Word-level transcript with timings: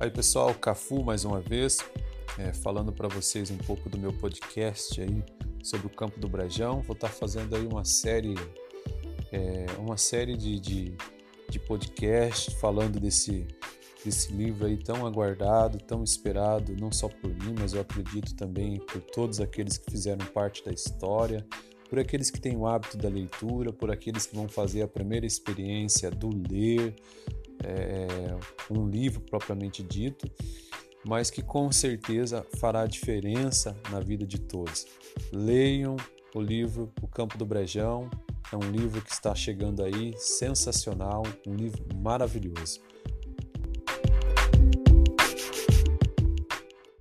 Aí 0.00 0.12
pessoal, 0.12 0.54
Cafu 0.54 1.02
mais 1.02 1.24
uma 1.24 1.40
vez, 1.40 1.78
é, 2.38 2.52
falando 2.52 2.92
para 2.92 3.08
vocês 3.08 3.50
um 3.50 3.56
pouco 3.56 3.88
do 3.88 3.98
meu 3.98 4.12
podcast 4.12 5.00
aí 5.00 5.24
sobre 5.60 5.88
o 5.88 5.90
Campo 5.90 6.20
do 6.20 6.28
Brajão. 6.28 6.80
Vou 6.82 6.94
estar 6.94 7.08
tá 7.08 7.12
fazendo 7.12 7.56
aí 7.56 7.66
uma 7.66 7.84
série, 7.84 8.36
é, 9.32 9.66
uma 9.76 9.96
série 9.96 10.36
de, 10.36 10.60
de, 10.60 10.96
de 11.50 11.58
podcast 11.58 12.54
falando 12.60 13.00
desse, 13.00 13.48
desse 14.04 14.32
livro 14.32 14.66
aí 14.66 14.76
tão 14.76 15.04
aguardado, 15.04 15.78
tão 15.78 16.04
esperado, 16.04 16.76
não 16.76 16.92
só 16.92 17.08
por 17.08 17.30
mim, 17.30 17.56
mas 17.58 17.72
eu 17.72 17.80
acredito 17.80 18.36
também 18.36 18.78
por 18.78 19.00
todos 19.00 19.40
aqueles 19.40 19.78
que 19.78 19.90
fizeram 19.90 20.24
parte 20.26 20.64
da 20.64 20.70
história, 20.70 21.44
por 21.90 21.98
aqueles 21.98 22.30
que 22.30 22.40
têm 22.40 22.56
o 22.56 22.68
hábito 22.68 22.96
da 22.96 23.08
leitura, 23.08 23.72
por 23.72 23.90
aqueles 23.90 24.26
que 24.26 24.36
vão 24.36 24.48
fazer 24.48 24.82
a 24.82 24.86
primeira 24.86 25.26
experiência 25.26 26.08
do 26.08 26.30
ler, 26.48 26.94
é, 27.64 28.06
um 28.70 28.88
livro 28.88 29.20
propriamente 29.20 29.82
dito, 29.82 30.30
mas 31.04 31.30
que 31.30 31.42
com 31.42 31.70
certeza 31.70 32.44
fará 32.58 32.86
diferença 32.86 33.76
na 33.90 34.00
vida 34.00 34.26
de 34.26 34.38
todos. 34.38 34.86
Leiam 35.32 35.96
o 36.34 36.40
livro 36.40 36.92
O 37.00 37.08
Campo 37.08 37.38
do 37.38 37.46
Brejão, 37.46 38.10
é 38.52 38.56
um 38.56 38.70
livro 38.70 39.02
que 39.02 39.12
está 39.12 39.34
chegando 39.34 39.82
aí, 39.82 40.14
sensacional, 40.16 41.22
um 41.46 41.54
livro 41.54 41.84
maravilhoso. 41.96 42.80